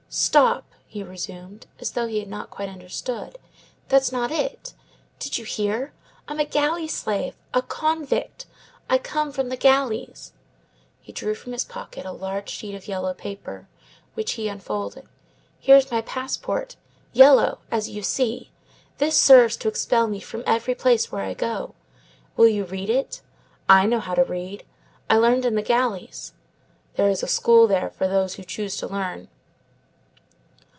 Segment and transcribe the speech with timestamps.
[0.13, 3.37] "Stop," he resumed, as though he had not quite understood;
[3.87, 4.73] "that's not it.
[5.19, 5.93] Did you hear?
[6.27, 8.45] I am a galley slave; a convict.
[8.89, 10.33] I come from the galleys."
[10.99, 13.69] He drew from his pocket a large sheet of yellow paper,
[14.13, 15.07] which he unfolded.
[15.61, 16.75] "Here's my passport.
[17.13, 18.51] Yellow, as you see.
[18.97, 21.73] This serves to expel me from every place where I go.
[22.35, 23.21] Will you read it?
[23.69, 24.65] I know how to read.
[25.09, 26.33] I learned in the galleys.
[26.97, 29.29] There is a school there for those who choose to learn.